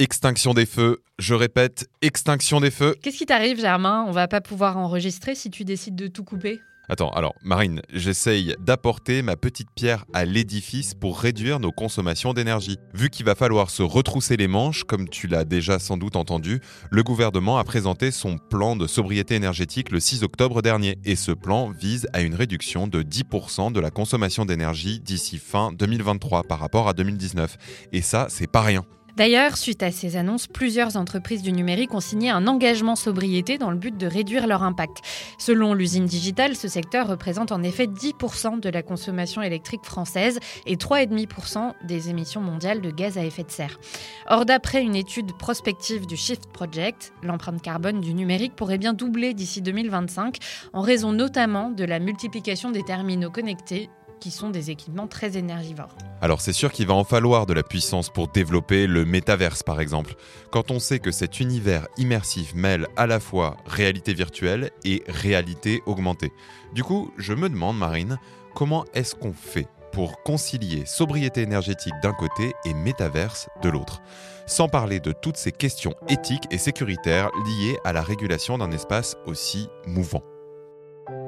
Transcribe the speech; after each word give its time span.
Extinction 0.00 0.54
des 0.54 0.64
feux. 0.64 1.02
Je 1.18 1.34
répète, 1.34 1.86
extinction 2.00 2.58
des 2.58 2.70
feux. 2.70 2.94
Qu'est-ce 3.02 3.18
qui 3.18 3.26
t'arrive, 3.26 3.60
Germain? 3.60 4.06
On 4.08 4.12
va 4.12 4.28
pas 4.28 4.40
pouvoir 4.40 4.78
enregistrer 4.78 5.34
si 5.34 5.50
tu 5.50 5.66
décides 5.66 5.94
de 5.94 6.06
tout 6.06 6.24
couper. 6.24 6.58
Attends, 6.88 7.10
alors, 7.10 7.34
Marine, 7.42 7.82
j'essaye 7.92 8.54
d'apporter 8.60 9.20
ma 9.20 9.36
petite 9.36 9.68
pierre 9.76 10.06
à 10.14 10.24
l'édifice 10.24 10.94
pour 10.94 11.20
réduire 11.20 11.60
nos 11.60 11.70
consommations 11.70 12.32
d'énergie. 12.32 12.78
Vu 12.94 13.10
qu'il 13.10 13.26
va 13.26 13.34
falloir 13.34 13.68
se 13.68 13.82
retrousser 13.82 14.38
les 14.38 14.48
manches, 14.48 14.84
comme 14.84 15.06
tu 15.06 15.26
l'as 15.26 15.44
déjà 15.44 15.78
sans 15.78 15.98
doute 15.98 16.16
entendu, 16.16 16.60
le 16.90 17.02
gouvernement 17.02 17.58
a 17.58 17.64
présenté 17.64 18.10
son 18.10 18.38
plan 18.38 18.76
de 18.76 18.86
sobriété 18.86 19.34
énergétique 19.34 19.90
le 19.90 20.00
6 20.00 20.22
octobre 20.22 20.62
dernier. 20.62 20.96
Et 21.04 21.14
ce 21.14 21.32
plan 21.32 21.70
vise 21.70 22.08
à 22.14 22.22
une 22.22 22.34
réduction 22.34 22.86
de 22.86 23.02
10% 23.02 23.70
de 23.70 23.80
la 23.80 23.90
consommation 23.90 24.46
d'énergie 24.46 24.98
d'ici 24.98 25.36
fin 25.36 25.72
2023 25.72 26.44
par 26.44 26.58
rapport 26.58 26.88
à 26.88 26.94
2019. 26.94 27.58
Et 27.92 28.00
ça, 28.00 28.28
c'est 28.30 28.50
pas 28.50 28.62
rien. 28.62 28.86
D'ailleurs, 29.20 29.58
suite 29.58 29.82
à 29.82 29.92
ces 29.92 30.16
annonces, 30.16 30.46
plusieurs 30.46 30.96
entreprises 30.96 31.42
du 31.42 31.52
numérique 31.52 31.92
ont 31.92 32.00
signé 32.00 32.30
un 32.30 32.46
engagement 32.46 32.96
sobriété 32.96 33.58
dans 33.58 33.70
le 33.70 33.76
but 33.76 33.94
de 33.94 34.06
réduire 34.06 34.46
leur 34.46 34.62
impact. 34.62 35.02
Selon 35.36 35.74
l'usine 35.74 36.06
digitale, 36.06 36.56
ce 36.56 36.68
secteur 36.68 37.06
représente 37.06 37.52
en 37.52 37.62
effet 37.62 37.84
10% 37.84 38.60
de 38.60 38.68
la 38.70 38.82
consommation 38.82 39.42
électrique 39.42 39.84
française 39.84 40.38
et 40.64 40.76
3,5% 40.76 41.74
des 41.84 42.08
émissions 42.08 42.40
mondiales 42.40 42.80
de 42.80 42.90
gaz 42.90 43.18
à 43.18 43.24
effet 43.26 43.42
de 43.42 43.50
serre. 43.50 43.78
Or, 44.26 44.46
d'après 44.46 44.80
une 44.80 44.96
étude 44.96 45.36
prospective 45.36 46.06
du 46.06 46.16
Shift 46.16 46.46
Project, 46.50 47.12
l'empreinte 47.22 47.60
carbone 47.60 48.00
du 48.00 48.14
numérique 48.14 48.56
pourrait 48.56 48.78
bien 48.78 48.94
doubler 48.94 49.34
d'ici 49.34 49.60
2025 49.60 50.38
en 50.72 50.80
raison 50.80 51.12
notamment 51.12 51.68
de 51.68 51.84
la 51.84 51.98
multiplication 51.98 52.70
des 52.70 52.84
terminaux 52.84 53.30
connectés 53.30 53.90
qui 54.20 54.30
sont 54.30 54.50
des 54.50 54.70
équipements 54.70 55.08
très 55.08 55.36
énergivores. 55.36 55.96
Alors 56.20 56.40
c'est 56.40 56.52
sûr 56.52 56.70
qu'il 56.70 56.86
va 56.86 56.94
en 56.94 57.04
falloir 57.04 57.46
de 57.46 57.54
la 57.54 57.62
puissance 57.62 58.10
pour 58.10 58.28
développer 58.28 58.86
le 58.86 59.04
métaverse 59.04 59.62
par 59.62 59.80
exemple, 59.80 60.14
quand 60.50 60.70
on 60.70 60.78
sait 60.78 60.98
que 60.98 61.10
cet 61.10 61.40
univers 61.40 61.88
immersif 61.96 62.54
mêle 62.54 62.86
à 62.96 63.06
la 63.06 63.18
fois 63.18 63.56
réalité 63.66 64.14
virtuelle 64.14 64.70
et 64.84 65.02
réalité 65.08 65.82
augmentée. 65.86 66.32
Du 66.74 66.84
coup, 66.84 67.10
je 67.18 67.32
me 67.32 67.48
demande 67.48 67.78
Marine, 67.78 68.18
comment 68.54 68.84
est-ce 68.94 69.14
qu'on 69.14 69.32
fait 69.32 69.66
pour 69.92 70.22
concilier 70.22 70.86
sobriété 70.86 71.42
énergétique 71.42 71.94
d'un 72.02 72.12
côté 72.12 72.52
et 72.64 72.74
métaverse 72.74 73.48
de 73.62 73.68
l'autre, 73.68 74.02
sans 74.46 74.68
parler 74.68 75.00
de 75.00 75.12
toutes 75.12 75.36
ces 75.36 75.52
questions 75.52 75.94
éthiques 76.08 76.46
et 76.50 76.58
sécuritaires 76.58 77.30
liées 77.44 77.78
à 77.84 77.92
la 77.92 78.02
régulation 78.02 78.58
d'un 78.58 78.70
espace 78.70 79.16
aussi 79.26 79.68
mouvant. 79.86 80.22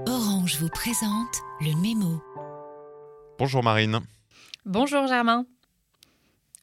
Orange 0.06 0.56
vous 0.60 0.68
présente 0.68 1.34
le 1.60 1.74
mémo. 1.80 2.20
Bonjour 3.38 3.62
Marine. 3.62 4.00
Bonjour 4.66 5.06
Germain. 5.06 5.46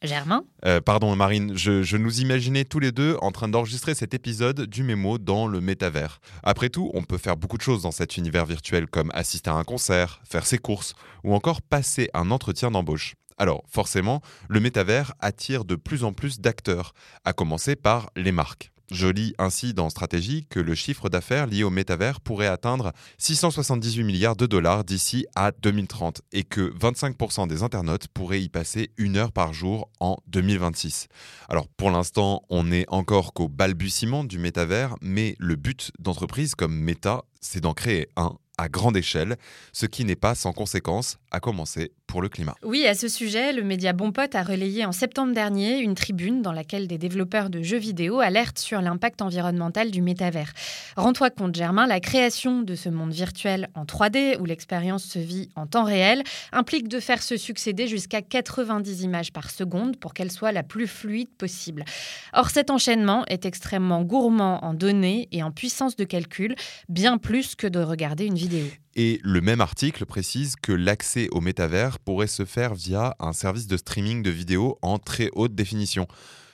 Germain? 0.02 0.44
Euh, 0.64 0.80
pardon 0.80 1.14
Marine, 1.14 1.56
je, 1.56 1.82
je 1.82 1.96
nous 1.98 2.20
imaginais 2.20 2.64
tous 2.64 2.78
les 2.78 2.90
deux 2.92 3.18
en 3.20 3.32
train 3.32 3.48
d'enregistrer 3.48 3.94
cet 3.94 4.14
épisode 4.14 4.62
du 4.62 4.82
mémo 4.82 5.18
dans 5.18 5.46
le 5.46 5.60
métavers. 5.60 6.20
Après 6.42 6.70
tout, 6.70 6.90
on 6.94 7.02
peut 7.02 7.18
faire 7.18 7.36
beaucoup 7.36 7.58
de 7.58 7.62
choses 7.62 7.82
dans 7.82 7.90
cet 7.90 8.16
univers 8.16 8.46
virtuel 8.46 8.86
comme 8.86 9.10
assister 9.12 9.50
à 9.50 9.54
un 9.54 9.64
concert, 9.64 10.22
faire 10.24 10.46
ses 10.46 10.58
courses 10.58 10.94
ou 11.22 11.34
encore 11.34 11.60
passer 11.60 12.08
un 12.14 12.30
entretien 12.30 12.70
d'embauche. 12.70 13.14
Alors 13.36 13.64
forcément, 13.68 14.22
le 14.48 14.60
métavers 14.60 15.12
attire 15.18 15.64
de 15.64 15.74
plus 15.74 16.04
en 16.04 16.12
plus 16.12 16.40
d'acteurs, 16.40 16.94
à 17.24 17.32
commencer 17.32 17.76
par 17.76 18.10
les 18.16 18.32
marques. 18.32 18.70
Je 18.90 19.06
lis 19.06 19.34
ainsi 19.38 19.72
dans 19.72 19.88
Stratégie 19.88 20.46
que 20.50 20.58
le 20.58 20.74
chiffre 20.74 21.08
d'affaires 21.08 21.46
lié 21.46 21.62
au 21.62 21.70
métavers 21.70 22.20
pourrait 22.20 22.48
atteindre 22.48 22.92
678 23.18 24.02
milliards 24.02 24.34
de 24.34 24.46
dollars 24.46 24.82
d'ici 24.82 25.26
à 25.36 25.52
2030 25.52 26.22
et 26.32 26.42
que 26.42 26.72
25% 26.76 27.46
des 27.46 27.62
internautes 27.62 28.08
pourraient 28.08 28.42
y 28.42 28.48
passer 28.48 28.90
une 28.96 29.16
heure 29.16 29.30
par 29.30 29.52
jour 29.52 29.88
en 30.00 30.16
2026. 30.26 31.06
Alors 31.48 31.68
pour 31.68 31.90
l'instant, 31.92 32.42
on 32.50 32.64
n'est 32.64 32.86
encore 32.88 33.32
qu'au 33.32 33.48
balbutiement 33.48 34.24
du 34.24 34.38
métavers, 34.38 34.96
mais 35.00 35.36
le 35.38 35.54
but 35.54 35.92
d'entreprises 36.00 36.56
comme 36.56 36.74
Meta, 36.74 37.22
c'est 37.40 37.60
d'en 37.60 37.74
créer 37.74 38.08
un 38.16 38.34
à 38.60 38.68
grande 38.68 38.96
échelle, 38.96 39.36
ce 39.72 39.86
qui 39.86 40.04
n'est 40.04 40.16
pas 40.16 40.34
sans 40.34 40.52
conséquence, 40.52 41.16
à 41.30 41.40
commencer 41.40 41.92
pour 42.10 42.20
le 42.20 42.28
climat. 42.28 42.56
Oui, 42.62 42.86
à 42.86 42.94
ce 42.94 43.08
sujet, 43.08 43.52
le 43.52 43.62
média 43.62 43.92
Bon 43.92 44.10
Pote 44.12 44.34
a 44.34 44.42
relayé 44.42 44.84
en 44.84 44.92
septembre 44.92 45.32
dernier 45.32 45.78
une 45.78 45.94
tribune 45.94 46.42
dans 46.42 46.52
laquelle 46.52 46.88
des 46.88 46.98
développeurs 46.98 47.50
de 47.50 47.62
jeux 47.62 47.78
vidéo 47.78 48.20
alertent 48.20 48.58
sur 48.58 48.82
l'impact 48.82 49.22
environnemental 49.22 49.90
du 49.90 50.02
métavers. 50.02 50.52
Rends-toi 50.96 51.30
compte, 51.30 51.54
Germain, 51.54 51.86
la 51.86 52.00
création 52.00 52.62
de 52.62 52.74
ce 52.74 52.88
monde 52.88 53.12
virtuel 53.12 53.68
en 53.74 53.84
3D, 53.84 54.38
où 54.40 54.44
l'expérience 54.44 55.04
se 55.04 55.20
vit 55.20 55.50
en 55.54 55.66
temps 55.66 55.84
réel, 55.84 56.24
implique 56.52 56.88
de 56.88 56.98
faire 56.98 57.22
se 57.22 57.36
succéder 57.36 57.86
jusqu'à 57.86 58.22
90 58.22 59.02
images 59.02 59.32
par 59.32 59.48
seconde 59.48 59.96
pour 59.96 60.12
qu'elle 60.12 60.32
soit 60.32 60.52
la 60.52 60.64
plus 60.64 60.88
fluide 60.88 61.30
possible. 61.38 61.84
Or, 62.32 62.50
cet 62.50 62.70
enchaînement 62.70 63.24
est 63.28 63.46
extrêmement 63.46 64.02
gourmand 64.02 64.64
en 64.64 64.74
données 64.74 65.28
et 65.30 65.44
en 65.44 65.52
puissance 65.52 65.94
de 65.94 66.04
calcul, 66.04 66.56
bien 66.88 67.18
plus 67.18 67.54
que 67.54 67.68
de 67.68 67.78
regarder 67.78 68.26
une 68.26 68.34
vidéo. 68.34 68.66
Et 68.96 69.20
le 69.22 69.40
même 69.40 69.60
article 69.60 70.04
précise 70.04 70.56
que 70.60 70.72
l'accès 70.72 71.28
au 71.30 71.40
métavers 71.40 71.99
pourrait 72.04 72.26
se 72.26 72.44
faire 72.44 72.74
via 72.74 73.14
un 73.20 73.32
service 73.32 73.66
de 73.66 73.76
streaming 73.76 74.22
de 74.22 74.30
vidéos 74.30 74.78
en 74.82 74.98
très 74.98 75.30
haute 75.34 75.54
définition. 75.54 76.06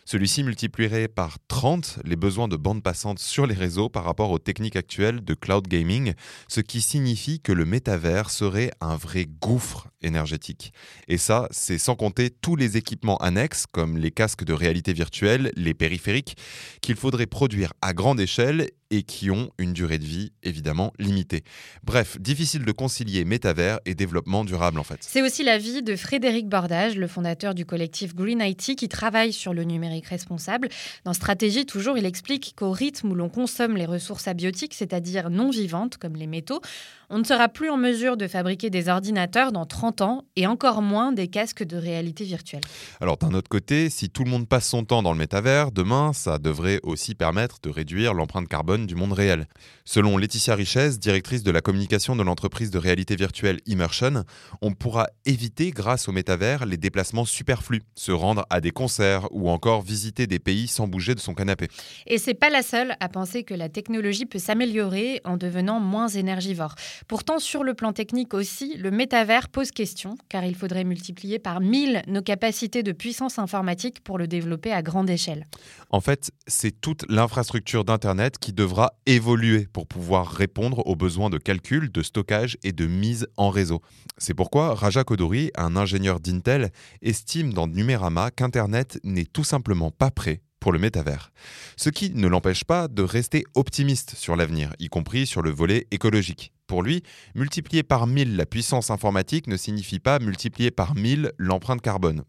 Celui-ci 0.09 0.45
multiplierait 0.45 1.09
par 1.09 1.39
30 1.49 1.99
les 2.05 2.15
besoins 2.15 2.47
de 2.47 2.55
bande 2.55 2.81
passante 2.81 3.19
sur 3.19 3.45
les 3.45 3.57
réseaux 3.57 3.89
par 3.89 4.05
rapport 4.05 4.31
aux 4.31 4.39
techniques 4.39 4.77
actuelles 4.77 5.25
de 5.25 5.35
cloud 5.35 5.67
gaming, 5.67 6.15
ce 6.47 6.61
qui 6.61 6.81
signifie 6.81 7.41
que 7.41 7.51
le 7.51 7.65
métavers 7.65 8.31
serait 8.31 8.71
un 8.81 8.95
vrai 8.95 9.27
gouffre 9.27 9.89
énergétique. 10.03 10.73
Et 11.09 11.19
ça, 11.19 11.49
c'est 11.51 11.79
sans 11.79 11.97
compter 11.97 12.31
tous 12.31 12.55
les 12.55 12.77
équipements 12.77 13.17
annexes, 13.17 13.67
comme 13.67 13.99
les 13.99 14.13
casques 14.13 14.45
de 14.45 14.53
réalité 14.53 14.93
virtuelle, 14.93 15.51
les 15.57 15.75
périphériques, 15.75 16.37
qu'il 16.83 16.95
faudrait 16.95 17.27
produire 17.27 17.73
à 17.83 17.93
grande 17.93 18.21
échelle 18.21 18.69
et 18.91 19.03
qui 19.03 19.31
ont 19.31 19.51
une 19.59 19.73
durée 19.73 19.99
de 19.99 20.05
vie 20.05 20.33
évidemment 20.43 20.93
limitée. 20.99 21.43
Bref, 21.83 22.19
difficile 22.21 22.65
de 22.65 22.73
concilier 22.73 23.25
métavers 23.25 23.81
et 23.85 23.95
développement 23.95 24.45
durable 24.45 24.79
en 24.79 24.85
fait. 24.85 24.99
C'est 25.01 25.23
aussi 25.23 25.43
l'avis 25.43 25.83
de 25.83 25.97
Frédéric 25.97 26.49
Bordage, 26.49 26.97
le 26.97 27.07
fondateur 27.07 27.55
du 27.55 27.67
collectif 27.67 28.15
Green 28.15 28.41
IT 28.41 28.77
qui 28.77 28.89
travaille 28.89 29.33
sur 29.33 29.55
le 29.55 29.65
numérique 29.65 30.07
responsable. 30.07 30.69
Dans 31.05 31.13
Stratégie, 31.13 31.67
toujours, 31.67 31.99
il 31.99 32.07
explique 32.07 32.55
qu'au 32.57 32.71
rythme 32.71 33.13
où 33.13 33.15
l'on 33.15 33.29
consomme 33.29 33.77
les 33.77 33.87
ressources 33.87 34.29
abiotiques, 34.29 34.75
c'est-à-dire 34.75 35.31
non 35.31 35.51
vivantes 35.51 35.97
comme 35.97 36.15
les 36.17 36.27
métaux, 36.27 36.61
on 37.09 37.19
ne 37.19 37.25
sera 37.25 37.49
plus 37.49 37.71
en 37.71 37.77
mesure 37.77 38.17
de 38.17 38.27
fabriquer 38.27 38.69
des 38.69 38.89
ordinateurs 38.89 39.53
dans 39.53 39.65
30 39.67 40.01
ans 40.01 40.25
et 40.35 40.47
encore 40.47 40.83
moins 40.83 41.13
des 41.13 41.29
casques 41.29 41.65
de 41.65 41.77
réalité 41.77 42.25
virtuelle. 42.25 42.63
Alors 43.01 43.17
d'un 43.17 43.33
autre 43.33 43.49
côté, 43.49 43.91
si 43.91 44.11
tout 44.11 44.25
le 44.25 44.31
monde 44.31 44.49
passe 44.49 44.67
son 44.67 44.85
temps 44.85 45.03
dans 45.03 45.13
le 45.13 45.19
métavers, 45.19 45.71
demain, 45.71 46.13
ça 46.13 46.39
devrait 46.39 46.81
aussi 46.83 47.15
permettre 47.15 47.59
de 47.63 47.71
réduire 47.71 48.13
l'empreinte 48.13 48.49
carbone 48.49 48.76
du 48.85 48.95
monde 48.95 49.15
réel. 49.15 49.47
Selon 49.87 50.19
Laetitia 50.19 50.55
Richez, 50.55 50.99
directrice 50.99 51.43
de 51.43 51.51
la 51.51 51.63
communication 51.63 52.17
de 52.17 52.23
l'entreprise 52.23 52.71
de 52.71 52.79
réalité 52.79 53.17
virtuelle 53.17 53.61
Immersion, 53.65 54.25
on 54.61 54.73
pourra 54.73 55.07
éviter 55.25 55.71
grâce 55.71 56.09
au 56.09 56.13
métavers 56.13 56.67
les 56.67 56.77
déplacements 56.77 57.25
superflus, 57.25 57.83
se 57.95 58.13
rendre 58.13 58.45
à 58.51 58.61
des 58.61 58.73
concerts 58.73 59.29
ou 59.31 59.49
encore 59.49 59.81
visiter 59.81 60.27
des 60.27 60.39
pays 60.39 60.69
sans 60.69 60.87
bouger 60.89 61.15
de 61.15 61.21
son 61.21 61.33
canapé. 61.33 61.69
Et 62.07 62.19
c'est 62.19 62.35
pas 62.35 62.51
la 62.51 62.63
seule 62.63 62.97
à 63.01 63.09
penser 63.09 63.45
que 63.45 63.55
la 63.55 63.69
technologie 63.69 64.27
peut 64.27 64.39
s'améliorer 64.39 65.21
en 65.25 65.37
devenant 65.37 65.81
moins 65.81 66.09
énergivore. 66.09 66.75
Pourtant, 67.09 67.39
sur 67.39 67.65
le 67.65 67.75
plan 67.75 67.93
technique 67.93 68.35
aussi, 68.35 68.77
le 68.77 68.91
métavers 68.91 69.49
pose 69.49 69.71
question, 69.71 70.19
car 70.29 70.45
il 70.45 70.55
faudrait 70.57 70.85
multiplier 70.85 71.39
par 71.39 71.61
1000 71.61 72.03
nos 72.09 72.23
capacités 72.23 72.83
de 72.83 72.93
puissance 72.93 73.39
informatique 73.39 74.03
pour 74.03 74.19
le 74.19 74.27
développer 74.27 74.73
à 74.73 74.83
grande 74.83 75.09
échelle. 75.09 75.47
En 75.91 76.01
fait, 76.01 76.31
c'est 76.47 76.81
toute 76.81 77.05
l'infrastructure 77.09 77.85
d'Internet 77.85 78.39
qui 78.39 78.53
devra 78.67 78.95
évoluer 79.07 79.69
pour 79.73 79.87
pouvoir 79.87 80.27
répondre 80.29 80.85
aux 80.89 80.97
besoins 80.97 81.31
de 81.31 81.39
calcul, 81.39 81.93
de 81.93 82.03
stockage 82.03 82.59
et 82.65 82.73
de 82.73 82.89
mise 82.89 83.29
en 83.37 83.49
réseau. 83.49 83.81
C'est 84.19 84.35
pourquoi 84.35 84.75
Raja 84.75 85.05
Koduri, 85.05 85.53
un 85.57 85.77
ingénieur 85.77 86.19
d'Intel, 86.19 86.73
estime 87.01 87.53
dans 87.53 87.69
Numérama 87.69 88.33
qu'Internet 88.33 88.99
n'est 89.05 89.25
tout 89.25 89.45
simplement 89.45 89.93
pas 89.93 90.11
prêt 90.11 90.43
pour 90.59 90.73
le 90.73 90.81
métavers. 90.81 91.31
Ce 91.77 91.91
qui 91.91 92.11
ne 92.11 92.27
l'empêche 92.27 92.65
pas 92.65 92.89
de 92.89 93.05
rester 93.05 93.45
optimiste 93.55 94.17
sur 94.17 94.35
l'avenir, 94.35 94.73
y 94.81 94.89
compris 94.89 95.29
sur 95.29 95.43
le 95.43 95.51
volet 95.51 95.87
écologique. 95.93 96.53
Pour 96.67 96.83
lui, 96.83 97.05
multiplier 97.37 97.85
par 97.85 98.09
1000 98.09 98.35
la 98.35 98.47
puissance 98.47 98.91
informatique 98.91 99.47
ne 99.47 99.57
signifie 99.57 100.01
pas 100.01 100.19
multiplier 100.19 100.73
par 100.73 100.97
1000 100.97 101.31
l'empreinte 101.39 101.83
carbone. 101.83 102.25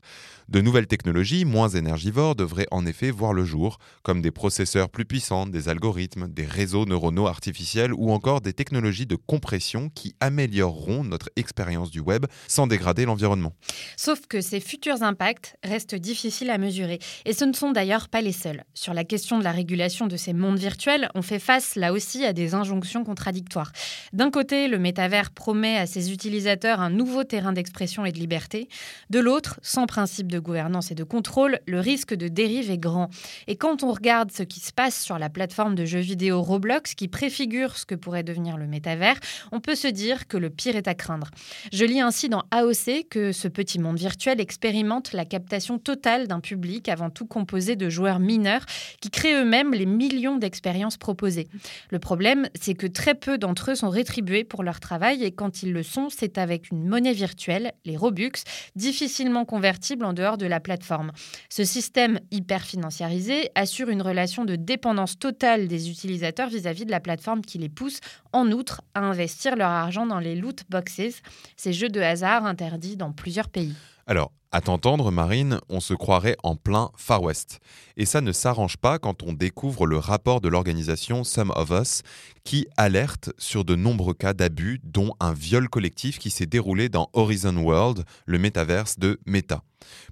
De 0.50 0.62
nouvelles 0.62 0.88
technologies, 0.88 1.44
moins 1.44 1.68
énergivores, 1.68 2.34
devraient 2.34 2.68
en 2.72 2.86
effet 2.86 3.12
voir 3.12 3.34
le 3.34 3.44
jour, 3.44 3.80
comme 4.02 4.22
des 4.22 4.32
processeurs 4.32 4.90
plus 4.90 5.04
puissants, 5.04 5.46
des 5.46 5.68
algorithmes, 5.68 6.30
des 6.30 6.46
réseaux 6.46 6.86
neuronaux 6.86 7.28
artificiels 7.28 7.94
ou 7.94 8.12
encore 8.12 8.40
des 8.40 8.54
technologies 8.54 9.06
de 9.06 9.18
compression 9.18 9.90
qui 9.90 10.16
amélioreront 10.22 11.04
notre 11.04 11.30
expérience 11.36 11.92
du 11.92 12.00
web 12.00 12.28
sans 12.48 12.66
dégrader 12.66 13.04
l'environnement. 13.04 13.52
Sauf 13.98 14.22
que 14.28 14.40
ces 14.40 14.62
futurs 14.62 15.04
impacts 15.04 15.58
restent 15.66 15.96
difficiles 15.96 16.50
à 16.50 16.58
mesurer. 16.58 17.00
Et 17.26 17.34
ce 17.34 17.44
ne 17.44 17.52
sont 17.52 17.74
d'ailleurs 17.74 18.08
pas 18.08 18.22
les 18.22 18.32
seuls. 18.32 18.64
Sur 18.74 18.94
la 18.94 19.04
question 19.04 19.40
de 19.40 19.44
la 19.44 19.52
régulation 19.52 20.08
de 20.08 20.16
ces 20.16 20.32
mondes 20.32 20.60
virtuels, 20.60 21.10
on 21.14 21.24
fait 21.24 21.40
face 21.40 21.76
là 21.76 21.92
aussi 21.92 22.24
à 22.24 22.32
des 22.32 22.54
injonctions 22.54 23.04
contradictoires. 23.04 23.74
D'un 24.14 24.32
côté, 24.32 24.70
le 24.70 24.80
métavers 24.80 25.32
promet 25.32 25.78
à 25.78 25.88
ses 25.88 26.14
utilisateurs 26.14 26.80
un 26.80 26.90
nouveau 26.90 27.26
terrain 27.26 27.52
d'expression 27.52 28.06
et 28.06 28.14
de 28.14 28.18
liberté. 28.18 28.70
De 29.10 29.20
l'autre, 29.20 29.60
sans 29.62 29.88
principe 29.88 30.32
de 30.32 30.37
de 30.38 30.40
gouvernance 30.40 30.92
et 30.92 30.96
de 30.96 31.04
contrôle, 31.04 31.60
le 31.66 31.80
risque 31.80 32.14
de 32.14 32.28
dérive 32.28 32.70
est 32.70 32.78
grand. 32.78 33.10
Et 33.48 33.56
quand 33.56 33.82
on 33.82 33.92
regarde 33.92 34.32
ce 34.32 34.44
qui 34.44 34.60
se 34.60 34.72
passe 34.72 35.02
sur 35.02 35.18
la 35.18 35.30
plateforme 35.30 35.74
de 35.74 35.84
jeux 35.84 36.00
vidéo 36.00 36.44
Roblox, 36.44 36.94
qui 36.94 37.08
préfigure 37.08 37.76
ce 37.76 37.88
que 37.88 37.96
pourrait 37.96 38.22
devenir 38.22 38.56
le 38.56 38.68
métavers, 38.68 39.20
on 39.52 39.60
peut 39.60 39.74
se 39.74 39.88
dire 39.88 40.28
que 40.28 40.38
le 40.38 40.52
pire 40.52 40.76
est 40.76 40.88
à 40.88 40.94
craindre. 40.94 41.32
Je 41.74 41.86
lis 41.86 42.02
ainsi 42.02 42.30
dans 42.30 42.44
AOC 42.52 43.08
que 43.10 43.32
ce 43.32 43.48
petit 43.48 43.80
monde 43.80 43.98
virtuel 43.98 44.40
expérimente 44.40 45.14
la 45.14 45.26
captation 45.26 45.80
totale 45.80 46.28
d'un 46.28 46.40
public 46.40 46.88
avant 46.88 47.10
tout 47.10 47.26
composé 47.26 47.76
de 47.76 47.90
joueurs 47.90 48.20
mineurs 48.20 48.66
qui 49.02 49.10
créent 49.10 49.42
eux-mêmes 49.42 49.74
les 49.74 49.88
millions 49.88 50.38
d'expériences 50.38 50.98
proposées. 50.98 51.48
Le 51.90 51.98
problème, 51.98 52.48
c'est 52.54 52.76
que 52.76 52.86
très 52.86 53.16
peu 53.16 53.40
d'entre 53.40 53.72
eux 53.72 53.76
sont 53.76 53.90
rétribués 53.90 54.44
pour 54.44 54.62
leur 54.62 54.80
travail 54.80 55.24
et 55.24 55.32
quand 55.32 55.64
ils 55.64 55.74
le 55.74 55.82
sont, 55.82 56.10
c'est 56.10 56.38
avec 56.38 56.70
une 56.70 56.88
monnaie 56.88 57.14
virtuelle, 57.14 57.74
les 57.86 57.98
Robux, 57.98 58.44
difficilement 58.76 59.46
convertibles 59.46 60.06
en 60.06 60.14
dehors 60.14 60.27
de 60.36 60.46
la 60.46 60.60
plateforme. 60.60 61.14
Ce 61.50 61.64
système 61.64 62.20
hyper 62.32 62.64
financiarisé 62.64 63.50
assure 63.56 63.88
une 63.88 64.02
relation 64.02 64.44
de 64.44 64.58
dépendance 64.58 65.18
totale 65.18 65.70
des 65.70 65.90
utilisateurs 65.90 66.50
vis-à-vis 66.50 66.86
de 66.86 66.92
la 66.92 67.00
plateforme 67.00 67.42
qui 67.42 67.58
les 67.58 67.70
pousse, 67.70 68.02
en 68.34 68.52
outre, 68.52 68.82
à 68.94 69.00
investir 69.00 69.56
leur 69.56 69.70
argent 69.70 70.06
dans 70.06 70.20
les 70.20 70.36
loot 70.36 70.64
boxes, 70.70 71.22
ces 71.56 71.74
jeux 71.74 71.90
de 71.90 72.02
hasard 72.02 72.46
interdits 72.46 72.98
dans 72.98 73.14
plusieurs 73.14 73.48
pays. 73.48 73.76
Alors, 74.10 74.32
à 74.54 74.62
t'entendre, 74.62 75.12
Marine, 75.12 75.60
on 75.68 75.82
se 75.82 75.94
croirait 75.94 76.38
en 76.42 76.56
plein 76.56 76.92
Far 76.96 77.22
West. 77.22 77.60
Et 77.98 78.06
ça 78.06 78.22
ne 78.22 78.32
s'arrange 78.32 78.78
pas 78.78 79.00
quand 79.00 79.22
on 79.22 79.34
découvre 79.34 79.86
le 79.86 79.98
rapport 79.98 80.40
de 80.40 80.48
l'organisation 80.48 81.26
Some 81.26 81.52
of 81.58 81.72
Us, 81.72 82.04
qui 82.46 82.68
alerte 82.78 83.32
sur 83.38 83.66
de 83.66 83.76
nombreux 83.76 84.14
cas 84.14 84.34
d'abus, 84.34 84.80
dont 84.86 85.12
un 85.20 85.34
viol 85.34 85.68
collectif 85.68 86.20
qui 86.20 86.30
s'est 86.30 86.46
déroulé 86.46 86.88
dans 86.88 87.10
Horizon 87.12 87.58
World, 87.58 88.06
le 88.26 88.40
métaverse 88.40 88.98
de 88.98 89.20
Meta. 89.26 89.62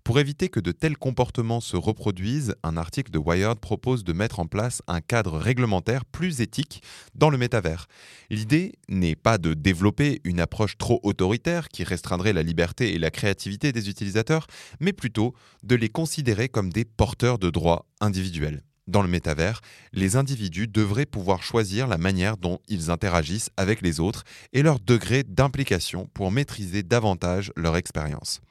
Pour 0.03 0.19
éviter 0.19 0.49
que 0.49 0.59
de 0.59 0.71
tels 0.71 0.97
comportements 0.97 1.61
se 1.61 1.75
reproduisent, 1.77 2.55
un 2.63 2.77
article 2.77 3.11
de 3.11 3.17
Wired 3.17 3.59
propose 3.59 4.03
de 4.03 4.13
mettre 4.13 4.39
en 4.39 4.45
place 4.45 4.81
un 4.87 5.01
cadre 5.01 5.37
réglementaire 5.37 6.05
plus 6.05 6.41
éthique 6.41 6.83
dans 7.15 7.29
le 7.29 7.37
métavers. 7.37 7.87
L'idée 8.29 8.73
n'est 8.89 9.15
pas 9.15 9.37
de 9.37 9.53
développer 9.53 10.21
une 10.23 10.39
approche 10.39 10.77
trop 10.77 10.99
autoritaire 11.03 11.69
qui 11.69 11.83
restreindrait 11.83 12.33
la 12.33 12.43
liberté 12.43 12.93
et 12.93 12.99
la 12.99 13.11
créativité 13.11 13.71
des 13.71 13.84
utilisateurs, 13.89 14.47
mais 14.79 14.93
plutôt 14.93 15.33
de 15.63 15.75
les 15.75 15.89
considérer 15.89 16.49
comme 16.49 16.71
des 16.71 16.85
porteurs 16.85 17.39
de 17.39 17.49
droits 17.49 17.85
individuels. 18.01 18.63
Dans 18.87 19.01
le 19.01 19.07
métavers, 19.07 19.61
les 19.93 20.15
individus 20.15 20.67
devraient 20.67 21.07
pouvoir 21.07 21.41
choisir 21.41 21.87
la 21.87 21.97
manière 21.97 22.37
dont 22.37 22.59
ils 22.67 22.91
interagissent 22.91 23.49
avec 23.57 23.81
les 23.81 23.99
autres 23.99 24.23
et 24.53 24.61
leur 24.61 24.79
degré 24.79 25.23
d'implication 25.23 26.07
pour 26.13 26.31
maîtriser 26.31 26.83
davantage 26.83 27.51
leur 27.55 27.77
expérience. 27.77 28.41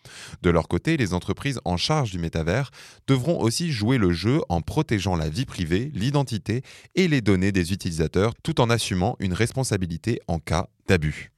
De 0.42 0.50
leur 0.50 0.66
côté, 0.66 0.96
les 0.96 1.14
entreprises 1.14 1.60
en 1.64 1.76
charge 1.76 2.10
du 2.10 2.18
métavers 2.18 2.72
devront 3.06 3.40
aussi 3.40 3.70
jouer 3.70 3.96
le 3.96 4.12
jeu 4.12 4.40
en 4.48 4.60
protégeant 4.60 5.14
la 5.14 5.28
vie 5.28 5.46
privée, 5.46 5.92
l'identité 5.94 6.62
et 6.96 7.06
les 7.06 7.20
données 7.20 7.52
des 7.52 7.72
utilisateurs 7.72 8.34
tout 8.42 8.60
en 8.60 8.70
assumant 8.70 9.14
une 9.20 9.34
responsabilité 9.34 10.20
en 10.26 10.40
cas 10.40 10.66
d'abus. 10.88 11.33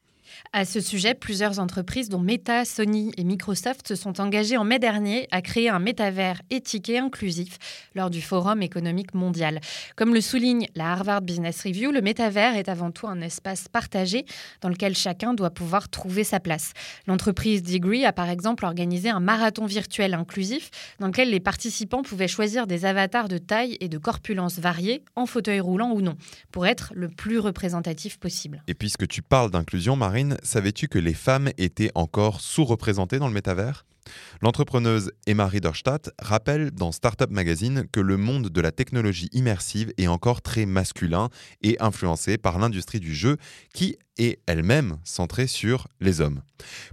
À 0.52 0.64
ce 0.64 0.80
sujet, 0.80 1.14
plusieurs 1.14 1.58
entreprises, 1.58 2.08
dont 2.08 2.18
Meta, 2.18 2.64
Sony 2.64 3.12
et 3.16 3.24
Microsoft, 3.24 3.88
se 3.88 3.94
sont 3.94 4.20
engagées 4.20 4.56
en 4.56 4.64
mai 4.64 4.78
dernier 4.78 5.28
à 5.30 5.42
créer 5.42 5.68
un 5.68 5.78
métavers 5.78 6.40
éthique 6.50 6.88
et 6.88 6.98
inclusif 6.98 7.58
lors 7.94 8.10
du 8.10 8.22
Forum 8.22 8.62
économique 8.62 9.14
mondial. 9.14 9.60
Comme 9.96 10.14
le 10.14 10.20
souligne 10.20 10.66
la 10.74 10.92
Harvard 10.92 11.22
Business 11.22 11.62
Review, 11.62 11.92
le 11.92 12.00
métavers 12.00 12.56
est 12.56 12.68
avant 12.68 12.90
tout 12.90 13.06
un 13.06 13.20
espace 13.20 13.68
partagé 13.68 14.24
dans 14.60 14.68
lequel 14.68 14.96
chacun 14.96 15.34
doit 15.34 15.50
pouvoir 15.50 15.88
trouver 15.88 16.24
sa 16.24 16.40
place. 16.40 16.72
L'entreprise 17.06 17.62
Degree 17.62 18.04
a 18.04 18.12
par 18.12 18.28
exemple 18.28 18.64
organisé 18.64 19.10
un 19.10 19.20
marathon 19.20 19.66
virtuel 19.66 20.14
inclusif 20.14 20.70
dans 21.00 21.08
lequel 21.08 21.30
les 21.30 21.40
participants 21.40 22.02
pouvaient 22.02 22.28
choisir 22.28 22.66
des 22.66 22.84
avatars 22.84 23.28
de 23.28 23.38
taille 23.38 23.76
et 23.80 23.88
de 23.88 23.98
corpulence 23.98 24.58
variés, 24.58 25.04
en 25.14 25.26
fauteuil 25.26 25.60
roulant 25.60 25.92
ou 25.92 26.00
non, 26.00 26.16
pour 26.50 26.66
être 26.66 26.92
le 26.94 27.08
plus 27.08 27.38
représentatif 27.38 28.18
possible. 28.18 28.62
Et 28.66 28.74
puisque 28.74 29.06
tu 29.08 29.22
parles 29.22 29.50
d'inclusion, 29.50 29.96
Marine, 29.96 30.25
savais-tu 30.42 30.88
que 30.88 30.98
les 30.98 31.14
femmes 31.14 31.50
étaient 31.58 31.90
encore 31.94 32.40
sous-représentées 32.40 33.18
dans 33.18 33.28
le 33.28 33.34
métavers? 33.34 33.84
L'entrepreneuse 34.40 35.10
Emma 35.26 35.46
Riederstadt 35.46 36.10
rappelle 36.20 36.70
dans 36.70 36.92
Startup 36.92 37.30
Magazine 37.30 37.86
que 37.90 38.00
le 38.00 38.16
monde 38.16 38.48
de 38.48 38.60
la 38.60 38.72
technologie 38.72 39.28
immersive 39.32 39.92
est 39.98 40.06
encore 40.06 40.42
très 40.42 40.66
masculin 40.66 41.28
et 41.62 41.76
influencé 41.80 42.38
par 42.38 42.58
l'industrie 42.58 43.00
du 43.00 43.14
jeu 43.14 43.36
qui 43.74 43.96
est 44.18 44.40
elle-même 44.46 44.98
centrée 45.04 45.46
sur 45.46 45.88
les 46.00 46.20
hommes. 46.20 46.42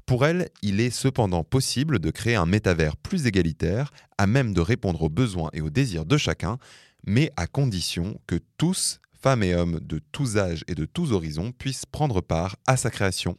Pour 0.06 0.26
elle, 0.26 0.50
il 0.62 0.80
est 0.80 0.90
cependant 0.90 1.44
possible 1.44 2.00
de 2.00 2.12
créer 2.12 2.36
un 2.36 2.46
métavers 2.46 2.98
plus 2.98 3.28
égalitaire, 3.28 3.92
à 4.18 4.28
même 4.28 4.54
de 4.54 4.62
répondre 4.62 5.02
aux 5.04 5.10
besoins 5.10 5.50
et 5.54 5.62
aux 5.62 5.70
désirs 5.70 6.06
de 6.06 6.18
chacun, 6.18 6.58
mais 7.06 7.32
à 7.36 7.48
condition 7.48 8.20
que 8.28 8.40
tous 8.58 9.00
femmes 9.24 9.44
et 9.44 9.56
hommes 9.56 9.80
de 9.82 10.02
tous 10.12 10.38
âges 10.38 10.66
et 10.68 10.76
de 10.76 10.84
tous 10.86 11.14
horizons 11.14 11.54
puissent 11.58 11.86
prendre 11.86 12.20
part 12.20 12.58
à 12.68 12.76
sa 12.76 12.90
création 12.90 13.38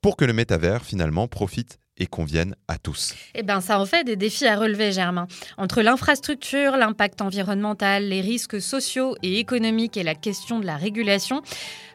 pour 0.00 0.16
que 0.16 0.24
le 0.24 0.32
métavers 0.32 0.84
finalement 0.84 1.26
profite 1.26 1.80
et 2.00 2.06
convienne 2.06 2.54
à 2.68 2.78
tous. 2.78 3.16
Eh 3.34 3.42
bien, 3.42 3.60
ça 3.60 3.80
en 3.80 3.84
fait 3.84 4.04
des 4.04 4.14
défis 4.14 4.46
à 4.46 4.56
relever, 4.56 4.92
Germain. 4.92 5.26
Entre 5.56 5.82
l'infrastructure, 5.82 6.76
l'impact 6.76 7.20
environnemental, 7.20 8.04
les 8.04 8.20
risques 8.20 8.60
sociaux 8.60 9.16
et 9.24 9.40
économiques 9.40 9.96
et 9.96 10.04
la 10.04 10.14
question 10.14 10.60
de 10.60 10.66
la 10.66 10.76
régulation, 10.76 11.42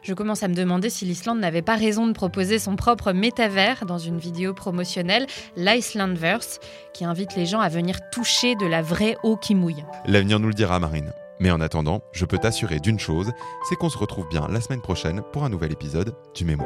je 0.02 0.12
commence 0.12 0.42
à 0.42 0.48
me 0.48 0.54
demander 0.54 0.90
si 0.90 1.06
l'Islande 1.06 1.40
n'avait 1.40 1.62
pas 1.62 1.76
raison 1.76 2.06
de 2.06 2.12
proposer 2.12 2.58
son 2.58 2.76
propre 2.76 3.12
métavers 3.12 3.86
dans 3.86 3.96
une 3.96 4.18
vidéo 4.18 4.52
promotionnelle, 4.52 5.26
l'Icelandverse, 5.56 6.60
qui 6.92 7.06
invite 7.06 7.34
les 7.36 7.46
gens 7.46 7.60
à 7.60 7.70
venir 7.70 7.98
toucher 8.12 8.54
de 8.56 8.66
la 8.66 8.82
vraie 8.82 9.16
eau 9.22 9.38
qui 9.38 9.54
mouille. 9.54 9.82
L'avenir 10.04 10.38
nous 10.38 10.48
le 10.48 10.54
dira, 10.54 10.78
Marine. 10.78 11.10
Mais 11.40 11.50
en 11.50 11.60
attendant, 11.60 12.02
je 12.12 12.24
peux 12.24 12.38
t'assurer 12.38 12.80
d'une 12.80 12.98
chose, 12.98 13.32
c'est 13.68 13.76
qu'on 13.76 13.90
se 13.90 13.98
retrouve 13.98 14.28
bien 14.28 14.46
la 14.48 14.60
semaine 14.60 14.80
prochaine 14.80 15.22
pour 15.32 15.44
un 15.44 15.48
nouvel 15.48 15.72
épisode 15.72 16.14
du 16.34 16.44
Mémo. 16.44 16.64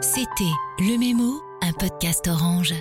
C'était 0.00 0.44
Le 0.78 0.98
Mémo, 0.98 1.40
un 1.62 1.72
podcast 1.72 2.28
orange. 2.28 2.74